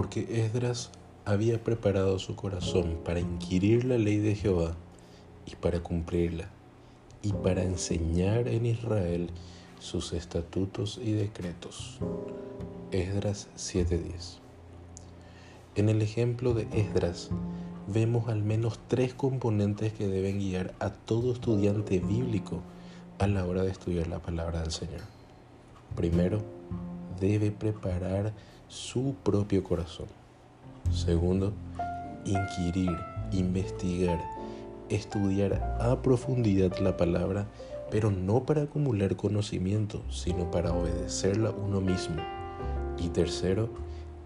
[0.00, 0.88] Porque Esdras
[1.26, 4.74] había preparado su corazón para inquirir la ley de Jehová
[5.44, 6.48] y para cumplirla,
[7.22, 9.28] y para enseñar en Israel
[9.78, 11.98] sus estatutos y decretos.
[12.92, 14.38] Esdras 7:10
[15.74, 17.28] En el ejemplo de Esdras
[17.86, 22.62] vemos al menos tres componentes que deben guiar a todo estudiante bíblico
[23.18, 25.02] a la hora de estudiar la palabra del Señor.
[25.94, 26.40] Primero,
[27.20, 28.32] debe preparar
[28.70, 30.06] su propio corazón.
[30.92, 31.52] Segundo,
[32.24, 32.96] inquirir,
[33.32, 34.24] investigar,
[34.88, 37.48] estudiar a profundidad la palabra,
[37.90, 42.22] pero no para acumular conocimiento, sino para obedecerla uno mismo.
[42.96, 43.70] Y tercero,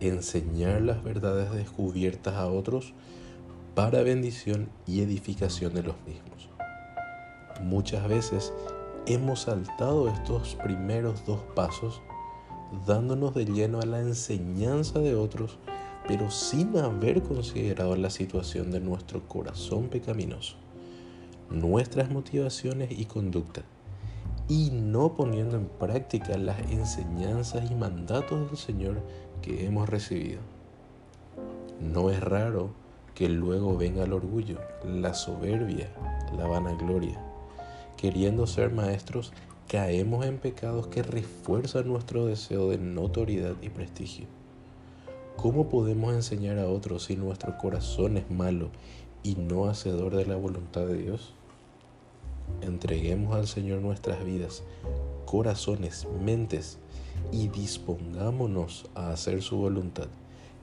[0.00, 2.92] enseñar las verdades descubiertas a otros
[3.74, 6.50] para bendición y edificación de los mismos.
[7.62, 8.52] Muchas veces
[9.06, 12.02] hemos saltado estos primeros dos pasos
[12.86, 15.58] dándonos de lleno a la enseñanza de otros,
[16.06, 20.56] pero sin haber considerado la situación de nuestro corazón pecaminoso,
[21.50, 23.62] nuestras motivaciones y conducta,
[24.48, 29.00] y no poniendo en práctica las enseñanzas y mandatos del Señor
[29.40, 30.40] que hemos recibido.
[31.80, 32.70] No es raro
[33.14, 35.88] que luego venga el orgullo, la soberbia,
[36.36, 37.20] la vanagloria.
[37.96, 39.32] Queriendo ser maestros,
[39.74, 44.26] caemos en pecados que refuerzan nuestro deseo de notoriedad y prestigio.
[45.36, 48.70] ¿Cómo podemos enseñar a otros si nuestro corazón es malo
[49.24, 51.34] y no hacedor de la voluntad de Dios?
[52.60, 54.62] Entreguemos al Señor nuestras vidas,
[55.24, 56.78] corazones, mentes
[57.32, 60.06] y dispongámonos a hacer su voluntad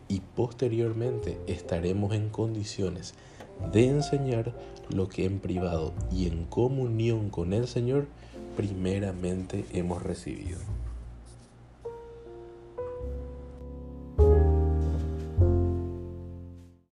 [0.08, 3.14] y posteriormente estaremos en condiciones
[3.74, 4.54] de enseñar
[4.88, 8.08] lo que en privado y en comunión con el Señor
[8.62, 10.60] primeramente hemos recibido.